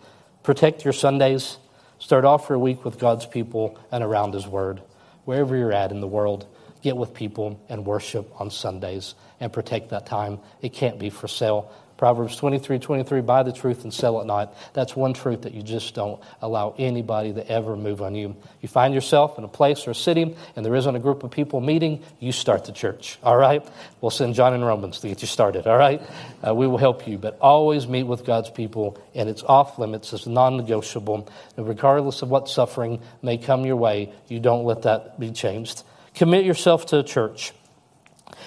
Protect 0.43 0.85
your 0.85 0.93
Sundays. 0.93 1.59
Start 1.99 2.25
off 2.25 2.49
your 2.49 2.59
week 2.59 2.85
with 2.85 2.99
God's 2.99 3.27
people 3.27 3.79
and 3.93 4.03
around 4.03 4.35
His 4.35 4.47
Word. 4.47 4.83
Wherever 5.25 5.57
you're 5.57 5.73
at 5.73 5.91
in 5.91 6.01
the 6.01 6.07
world, 6.07 6.47
get 6.83 6.97
with 6.97 7.15
people 7.15 7.59
and 7.69 7.87
worship 7.87 8.41
on 8.41 8.51
Sundays 8.51 9.15
and 9.41 9.53
protect 9.53 9.91
that 9.91 10.07
time. 10.07 10.41
It 10.61 10.75
can't 10.75 10.99
be 10.99 11.09
for 11.09 11.29
sale. 11.29 11.73
Proverbs 12.05 12.37
23 12.37 12.81
23, 12.81 13.23
buy 13.23 13.43
the 13.43 13.51
truth 13.51 13.85
and 13.85 13.95
sell 13.95 14.21
it 14.21 14.27
not. 14.27 14.55
That's 14.75 14.95
one 14.95 15.15
truth 15.15 15.41
that 15.41 15.55
you 15.55 15.63
just 15.63 15.95
don't 15.95 16.21
allow 16.43 16.75
anybody 16.77 17.33
to 17.33 17.49
ever 17.51 17.79
move 17.79 18.03
on 18.03 18.15
you. 18.15 18.37
You 18.61 18.69
find 18.69 18.93
yourself 18.93 19.39
in 19.39 19.45
a 19.45 19.49
place 19.49 19.87
or 19.87 19.93
a 19.93 19.95
city 19.95 20.37
and 20.55 20.67
there 20.67 20.75
isn't 20.75 20.95
a 20.95 20.99
group 20.99 21.23
of 21.23 21.31
people 21.31 21.63
meeting, 21.63 22.03
you 22.21 22.31
start 22.31 22.67
the 22.67 22.73
church, 22.73 23.19
all 23.23 23.39
right? 23.39 23.67
We'll 24.03 24.11
send 24.11 24.35
John 24.35 24.53
and 24.53 24.67
Romans 24.67 25.01
to 25.01 25.09
get 25.09 25.23
you 25.23 25.27
started, 25.27 25.67
all 25.67 25.79
right? 25.79 26.03
Uh, 26.47 26.55
we 26.55 26.67
will 26.67 26.77
help 26.77 27.09
you, 27.09 27.17
but 27.17 27.39
always 27.41 27.89
meet 27.89 28.03
with 28.03 28.27
God's 28.27 28.51
people 28.51 29.03
and 29.15 29.31
it's 29.31 29.43
off 29.43 29.79
limits, 29.79 30.13
it's 30.13 30.27
non 30.27 30.59
negotiable. 30.59 31.27
And 31.57 31.67
regardless 31.67 32.21
of 32.21 32.29
what 32.29 32.51
suffering 32.51 33.01
may 33.23 33.39
come 33.39 33.65
your 33.65 33.77
way, 33.77 34.13
you 34.29 34.41
don't 34.41 34.67
let 34.67 34.83
that 34.83 35.19
be 35.19 35.31
changed. 35.31 35.85
Commit 36.15 36.45
yourself 36.45 36.85
to 36.89 36.99
a 36.99 37.03
church. 37.03 37.55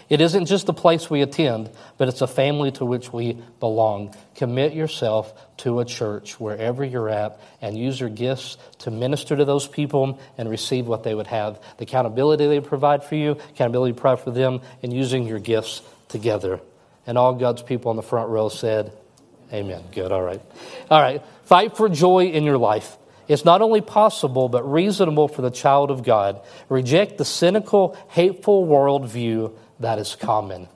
It 0.10 0.22
isn't 0.22 0.46
just 0.46 0.70
a 0.70 0.74
place 0.74 1.10
we 1.10 1.22
attend, 1.22 1.70
but 1.98 2.08
it's 2.08 2.22
a 2.22 2.28
family 2.28 2.72
to 2.74 2.86
which 2.86 3.12
we 3.12 3.38
belong. 3.60 4.16
Commit 4.36 4.74
yourself 4.74 5.34
to 5.58 5.80
a 5.80 5.86
church 5.86 6.40
wherever 6.40 6.84
you're 6.84 7.10
at 7.10 7.40
and 7.62 7.78
use 7.78 8.00
your 8.00 8.10
gifts 8.10 8.58
to 8.80 8.92
minister 8.92 9.36
to 9.36 9.46
those 9.46 9.68
people 9.68 10.20
and 10.38 10.50
receive 10.50 10.88
what 10.88 11.04
they 11.04 11.14
would 11.14 11.28
have. 11.28 11.60
The 11.78 11.84
accountability 11.84 12.48
they 12.48 12.60
provide 12.60 13.04
for 13.04 13.16
you, 13.16 13.32
accountability 13.32 13.92
you 13.92 14.00
provide 14.00 14.24
for 14.24 14.32
them, 14.32 14.62
and 14.84 14.94
using 14.94 15.26
your 15.26 15.40
gifts 15.40 15.82
together. 16.10 16.60
And 17.06 17.18
all 17.18 17.34
God's 17.34 17.62
people 17.62 17.90
on 17.90 17.96
the 17.96 18.04
front 18.04 18.30
row 18.30 18.50
said, 18.50 18.92
Amen. 19.52 19.82
Good. 19.94 20.12
All 20.12 20.22
right. 20.22 20.42
All 20.92 21.02
right. 21.02 21.24
Fight 21.44 21.78
for 21.78 21.88
joy 21.88 22.26
in 22.26 22.44
your 22.44 22.58
life. 22.58 22.98
It's 23.28 23.46
not 23.46 23.62
only 23.62 23.82
possible, 23.82 24.48
but 24.50 24.70
reasonable 24.70 25.28
for 25.28 25.42
the 25.42 25.52
child 25.52 25.92
of 25.92 26.04
God. 26.04 26.42
Reject 26.70 27.18
the 27.18 27.26
cynical, 27.26 27.98
hateful 28.10 28.66
worldview 28.66 29.54
that 29.80 30.00
is 30.00 30.16
common. 30.16 30.68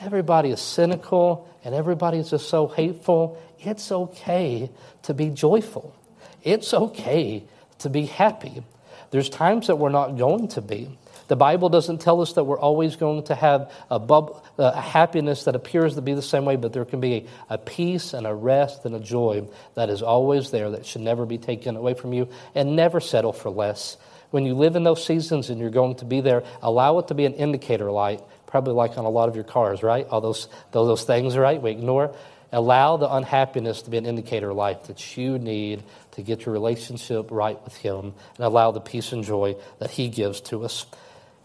Everybody 0.00 0.50
is 0.50 0.60
cynical 0.60 1.48
and 1.64 1.74
everybody 1.74 2.18
is 2.18 2.30
just 2.30 2.48
so 2.48 2.68
hateful. 2.68 3.40
It's 3.58 3.90
okay 3.90 4.70
to 5.02 5.14
be 5.14 5.30
joyful. 5.30 5.94
It's 6.42 6.72
okay 6.72 7.44
to 7.80 7.90
be 7.90 8.06
happy. 8.06 8.62
There's 9.10 9.28
times 9.28 9.66
that 9.66 9.76
we're 9.76 9.88
not 9.88 10.16
going 10.16 10.48
to 10.48 10.60
be. 10.60 10.98
The 11.28 11.36
Bible 11.36 11.68
doesn't 11.68 12.00
tell 12.00 12.22
us 12.22 12.34
that 12.34 12.44
we're 12.44 12.58
always 12.58 12.96
going 12.96 13.24
to 13.24 13.34
have 13.34 13.70
a, 13.90 13.98
bub, 13.98 14.42
uh, 14.58 14.72
a 14.74 14.80
happiness 14.80 15.44
that 15.44 15.54
appears 15.54 15.94
to 15.96 16.02
be 16.02 16.14
the 16.14 16.22
same 16.22 16.46
way, 16.46 16.56
but 16.56 16.72
there 16.72 16.86
can 16.86 17.00
be 17.00 17.26
a 17.50 17.58
peace 17.58 18.14
and 18.14 18.26
a 18.26 18.34
rest 18.34 18.86
and 18.86 18.94
a 18.94 19.00
joy 19.00 19.46
that 19.74 19.90
is 19.90 20.02
always 20.02 20.50
there 20.50 20.70
that 20.70 20.86
should 20.86 21.02
never 21.02 21.26
be 21.26 21.36
taken 21.36 21.76
away 21.76 21.92
from 21.92 22.14
you 22.14 22.28
and 22.54 22.76
never 22.76 22.98
settle 23.00 23.34
for 23.34 23.50
less. 23.50 23.98
When 24.30 24.46
you 24.46 24.54
live 24.54 24.76
in 24.76 24.84
those 24.84 25.04
seasons 25.04 25.50
and 25.50 25.60
you're 25.60 25.70
going 25.70 25.96
to 25.96 26.04
be 26.04 26.20
there, 26.20 26.44
allow 26.62 26.98
it 26.98 27.08
to 27.08 27.14
be 27.14 27.26
an 27.26 27.34
indicator 27.34 27.90
light 27.90 28.22
probably 28.48 28.72
like 28.72 28.98
on 28.98 29.04
a 29.04 29.10
lot 29.10 29.28
of 29.28 29.36
your 29.36 29.44
cars, 29.44 29.82
right? 29.82 30.06
All 30.08 30.20
those, 30.20 30.48
those 30.72 31.04
things, 31.04 31.36
right? 31.36 31.62
We 31.62 31.70
ignore. 31.70 32.14
Allow 32.50 32.96
the 32.96 33.12
unhappiness 33.12 33.82
to 33.82 33.90
be 33.90 33.98
an 33.98 34.06
indicator 34.06 34.50
of 34.50 34.56
life 34.56 34.84
that 34.84 35.16
you 35.16 35.38
need 35.38 35.84
to 36.12 36.22
get 36.22 36.46
your 36.46 36.54
relationship 36.54 37.30
right 37.30 37.62
with 37.62 37.76
Him 37.76 38.14
and 38.36 38.44
allow 38.44 38.70
the 38.72 38.80
peace 38.80 39.12
and 39.12 39.22
joy 39.22 39.56
that 39.80 39.90
He 39.90 40.08
gives 40.08 40.40
to 40.42 40.64
us. 40.64 40.86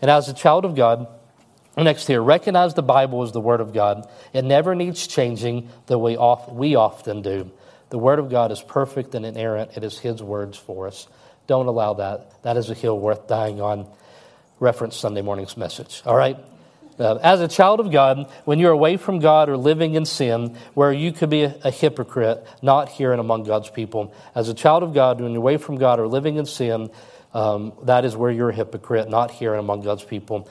And 0.02 0.10
as 0.10 0.30
a 0.30 0.34
child 0.34 0.64
of 0.64 0.76
God, 0.76 1.08
next 1.76 2.08
here, 2.08 2.22
recognize 2.22 2.74
the 2.74 2.82
Bible 2.82 3.22
as 3.24 3.34
the 3.34 3.42
Word 3.42 3.60
of 3.60 3.74
God. 3.74 4.10
It 4.32 4.46
never 4.46 4.74
needs 4.74 5.06
changing 5.06 5.70
the 5.88 6.00
way 6.00 6.18
we 6.50 6.76
often 6.76 7.22
do. 7.22 7.52
The 7.90 8.00
Word 8.00 8.20
of 8.20 8.30
God 8.30 8.54
is 8.54 8.62
perfect 8.62 9.14
and 9.14 9.26
inerrant, 9.26 9.76
it 9.76 9.84
is 9.84 10.00
His 10.00 10.24
words 10.24 10.58
for 10.58 10.88
us. 10.88 11.06
Don't 11.48 11.68
allow 11.68 11.96
that. 11.96 12.42
That 12.44 12.56
is 12.56 12.70
a 12.70 12.74
hill 12.74 12.98
worth 12.98 13.28
dying 13.28 13.60
on. 13.60 13.88
Reference 14.62 14.96
Sunday 14.96 15.22
morning's 15.22 15.58
message. 15.58 16.02
All 16.06 16.16
right? 16.16 16.38
Uh, 17.00 17.16
as 17.24 17.42
a 17.42 17.48
child 17.48 17.80
of 17.80 17.92
God, 17.92 18.32
when 18.46 18.60
you're 18.60 18.72
away 18.72 18.98
from 18.98 19.20
God 19.20 19.50
or 19.50 19.58
living 19.58 19.96
in 19.96 20.06
sin, 20.06 20.56
where 20.74 20.92
you 20.92 21.12
could 21.12 21.30
be 21.30 21.44
a, 21.44 21.56
a, 21.64 21.72
hypocrite, 21.72 22.46
not 22.62 22.90
here 22.90 23.12
and 23.12 23.20
among 23.20 23.44
God's 23.44 23.70
people. 23.70 24.14
As 24.36 24.50
a 24.50 24.54
child 24.54 24.84
of 24.84 24.94
God, 24.94 25.20
when 25.20 25.32
you're 25.32 25.42
away 25.42 25.58
from 25.58 25.78
God 25.78 26.00
or 26.00 26.08
living 26.08 26.36
in 26.36 26.46
sin, 26.46 26.92
um, 27.34 27.74
that 27.84 28.06
is 28.06 28.16
where 28.16 28.32
you're 28.32 28.50
a 28.50 28.56
hypocrite, 28.56 29.10
not 29.10 29.32
here 29.32 29.52
and 29.54 29.60
among 29.60 29.82
God's 29.82 30.04
people. 30.04 30.48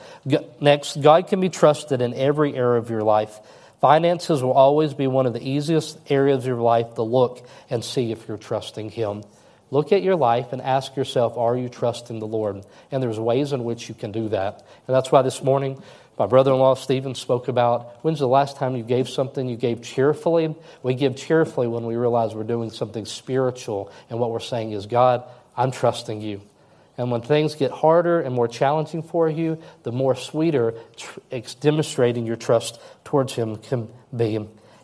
Next, 0.59 1.01
God 1.01 1.27
can 1.27 1.39
be 1.39 1.49
trusted 1.49 2.01
in 2.01 2.13
every 2.13 2.55
area 2.55 2.79
of 2.79 2.89
your 2.89 3.03
life. 3.03 3.39
Finances 3.79 4.43
will 4.43 4.53
always 4.53 4.93
be 4.93 5.07
one 5.07 5.25
of 5.25 5.33
the 5.33 5.47
easiest 5.47 5.97
areas 6.09 6.39
of 6.39 6.47
your 6.47 6.61
life 6.61 6.95
to 6.95 7.03
look 7.03 7.45
and 7.69 7.83
see 7.83 8.11
if 8.11 8.27
you're 8.27 8.37
trusting 8.37 8.89
Him. 8.89 9.23
Look 9.71 9.91
at 9.91 10.03
your 10.03 10.15
life 10.15 10.53
and 10.53 10.61
ask 10.61 10.95
yourself, 10.95 11.37
are 11.37 11.57
you 11.57 11.67
trusting 11.67 12.19
the 12.19 12.27
Lord? 12.27 12.63
And 12.91 13.01
there's 13.01 13.19
ways 13.19 13.53
in 13.53 13.63
which 13.63 13.89
you 13.89 13.95
can 13.95 14.11
do 14.11 14.29
that. 14.29 14.59
And 14.87 14.95
that's 14.95 15.11
why 15.11 15.21
this 15.21 15.41
morning 15.41 15.81
my 16.17 16.27
brother 16.27 16.51
in 16.51 16.59
law, 16.59 16.75
Stephen, 16.75 17.15
spoke 17.15 17.47
about 17.47 17.97
when's 18.03 18.19
the 18.19 18.27
last 18.27 18.57
time 18.57 18.75
you 18.75 18.83
gave 18.83 19.09
something 19.09 19.49
you 19.49 19.57
gave 19.57 19.81
cheerfully? 19.81 20.55
We 20.83 20.93
give 20.93 21.15
cheerfully 21.15 21.67
when 21.67 21.85
we 21.85 21.95
realize 21.95 22.35
we're 22.35 22.43
doing 22.43 22.69
something 22.69 23.05
spiritual, 23.05 23.91
and 24.09 24.19
what 24.19 24.29
we're 24.29 24.39
saying 24.39 24.73
is, 24.73 24.85
God, 24.85 25.23
I'm 25.57 25.71
trusting 25.71 26.21
you. 26.21 26.41
And 26.97 27.09
when 27.09 27.21
things 27.21 27.55
get 27.55 27.71
harder 27.71 28.21
and 28.21 28.35
more 28.35 28.47
challenging 28.47 29.01
for 29.01 29.27
you, 29.27 29.57
the 29.81 29.91
more 29.91 30.15
sweeter 30.15 30.75
tr- 30.95 31.19
demonstrating 31.59 32.27
your 32.27 32.35
trust 32.35 32.79
towards 33.03 33.33
Him 33.33 33.57
can 33.57 33.89
be. 34.15 34.35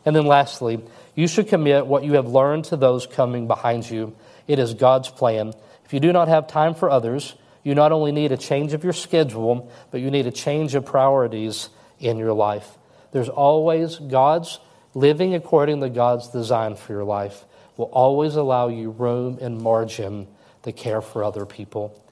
And 0.05 0.15
then 0.15 0.25
lastly, 0.25 0.81
you 1.13 1.27
should 1.27 1.47
commit 1.47 1.85
what 1.85 2.03
you 2.03 2.13
have 2.13 2.27
learned 2.27 2.65
to 2.65 2.77
those 2.77 3.05
coming 3.05 3.45
behind 3.45 3.87
you. 3.89 4.15
It 4.47 4.57
is 4.57 4.73
God's 4.73 5.09
plan. 5.09 5.53
If 5.85 5.93
you 5.93 5.99
do 5.99 6.11
not 6.11 6.27
have 6.27 6.47
time 6.47 6.73
for 6.73 6.89
others, 6.89 7.35
you 7.69 7.75
not 7.75 7.91
only 7.91 8.11
need 8.11 8.31
a 8.31 8.37
change 8.37 8.73
of 8.73 8.83
your 8.83 8.93
schedule, 8.93 9.71
but 9.91 10.01
you 10.01 10.09
need 10.09 10.25
a 10.25 10.31
change 10.31 10.73
of 10.73 10.85
priorities 10.85 11.69
in 11.99 12.17
your 12.17 12.33
life. 12.33 12.67
There's 13.11 13.29
always 13.29 13.97
God's 13.97 14.59
living 14.95 15.35
according 15.35 15.81
to 15.81 15.89
God's 15.89 16.29
design 16.29 16.75
for 16.75 16.93
your 16.93 17.03
life 17.03 17.45
will 17.77 17.85
always 17.91 18.35
allow 18.35 18.69
you 18.69 18.89
room 18.89 19.37
and 19.39 19.61
margin 19.61 20.27
to 20.63 20.71
care 20.71 20.99
for 20.99 21.23
other 21.23 21.45
people. 21.45 22.03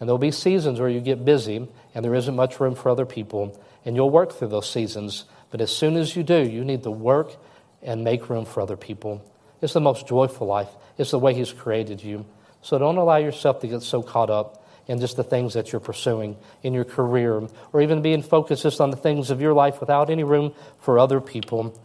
And 0.00 0.08
there'll 0.08 0.18
be 0.18 0.32
seasons 0.32 0.80
where 0.80 0.88
you 0.88 1.00
get 1.00 1.24
busy 1.24 1.68
and 1.94 2.04
there 2.04 2.16
isn't 2.16 2.34
much 2.34 2.58
room 2.58 2.74
for 2.74 2.88
other 2.88 3.06
people, 3.06 3.56
and 3.84 3.94
you'll 3.94 4.10
work 4.10 4.32
through 4.32 4.48
those 4.48 4.68
seasons. 4.68 5.26
But 5.50 5.60
as 5.60 5.70
soon 5.70 5.96
as 5.96 6.16
you 6.16 6.24
do, 6.24 6.42
you 6.42 6.64
need 6.64 6.82
to 6.82 6.90
work 6.90 7.36
and 7.82 8.02
make 8.02 8.28
room 8.28 8.46
for 8.46 8.62
other 8.62 8.76
people. 8.76 9.24
It's 9.62 9.74
the 9.74 9.80
most 9.80 10.08
joyful 10.08 10.48
life, 10.48 10.70
it's 10.98 11.12
the 11.12 11.20
way 11.20 11.34
He's 11.34 11.52
created 11.52 12.02
you. 12.02 12.26
So 12.62 12.78
don't 12.78 12.96
allow 12.96 13.18
yourself 13.18 13.60
to 13.60 13.68
get 13.68 13.82
so 13.82 14.02
caught 14.02 14.30
up 14.30 14.63
in 14.86 15.00
just 15.00 15.16
the 15.16 15.24
things 15.24 15.54
that 15.54 15.72
you're 15.72 15.80
pursuing 15.80 16.36
in 16.62 16.74
your 16.74 16.84
career, 16.84 17.48
or 17.72 17.80
even 17.80 18.02
being 18.02 18.22
focused 18.22 18.62
just 18.62 18.80
on 18.80 18.90
the 18.90 18.96
things 18.96 19.30
of 19.30 19.40
your 19.40 19.54
life 19.54 19.80
without 19.80 20.10
any 20.10 20.24
room 20.24 20.52
for 20.80 20.98
other 20.98 21.20
people. 21.20 21.78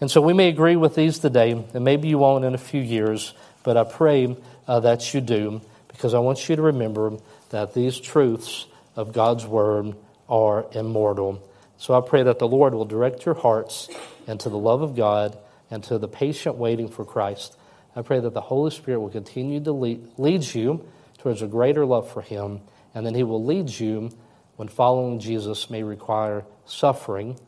And 0.00 0.10
so 0.10 0.20
we 0.20 0.32
may 0.32 0.48
agree 0.48 0.76
with 0.76 0.94
these 0.94 1.18
today, 1.18 1.52
and 1.52 1.84
maybe 1.84 2.08
you 2.08 2.18
won't 2.18 2.44
in 2.44 2.54
a 2.54 2.58
few 2.58 2.80
years, 2.80 3.34
but 3.62 3.76
I 3.76 3.84
pray 3.84 4.36
uh, 4.66 4.80
that 4.80 5.14
you 5.14 5.20
do, 5.20 5.60
because 5.88 6.14
I 6.14 6.18
want 6.18 6.48
you 6.48 6.56
to 6.56 6.62
remember 6.62 7.18
that 7.50 7.74
these 7.74 8.00
truths 8.00 8.66
of 8.96 9.12
God's 9.12 9.46
Word 9.46 9.94
are 10.28 10.66
immortal. 10.72 11.42
So 11.78 11.94
I 11.94 12.00
pray 12.00 12.22
that 12.22 12.38
the 12.38 12.48
Lord 12.48 12.74
will 12.74 12.84
direct 12.84 13.24
your 13.26 13.34
hearts 13.34 13.88
into 14.26 14.48
the 14.48 14.58
love 14.58 14.82
of 14.82 14.96
God 14.96 15.38
and 15.70 15.84
to 15.84 15.98
the 15.98 16.08
patient 16.08 16.56
waiting 16.56 16.88
for 16.88 17.04
Christ. 17.04 17.56
I 17.94 18.02
pray 18.02 18.20
that 18.20 18.34
the 18.34 18.40
Holy 18.40 18.70
Spirit 18.70 19.00
will 19.00 19.10
continue 19.10 19.62
to 19.64 19.72
lead 19.72 20.54
you 20.54 20.86
towards 21.20 21.42
a 21.42 21.46
greater 21.46 21.84
love 21.84 22.10
for 22.10 22.22
Him, 22.22 22.60
and 22.94 23.06
then 23.06 23.14
He 23.14 23.22
will 23.22 23.44
lead 23.44 23.70
you 23.70 24.10
when 24.56 24.68
following 24.68 25.20
Jesus 25.20 25.70
may 25.70 25.82
require 25.82 26.44
suffering, 26.66 27.38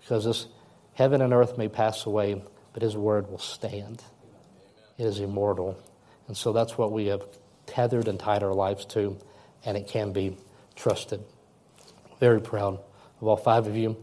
because 0.00 0.24
this 0.24 0.46
heaven 0.94 1.20
and 1.20 1.32
earth 1.32 1.58
may 1.58 1.68
pass 1.68 2.06
away, 2.06 2.42
but 2.72 2.82
His 2.82 2.96
word 2.96 3.30
will 3.30 3.38
stand. 3.38 4.02
It 4.98 5.04
is 5.04 5.20
immortal. 5.20 5.78
And 6.28 6.36
so 6.36 6.52
that's 6.52 6.78
what 6.78 6.92
we 6.92 7.06
have 7.06 7.22
tethered 7.66 8.08
and 8.08 8.18
tied 8.18 8.42
our 8.42 8.54
lives 8.54 8.84
to, 8.86 9.18
and 9.64 9.76
it 9.76 9.88
can 9.88 10.12
be 10.12 10.36
trusted. 10.74 11.22
Very 12.20 12.40
proud 12.40 12.80
of 13.20 13.28
all 13.28 13.36
five 13.36 13.66
of 13.66 13.76
you. 13.76 13.96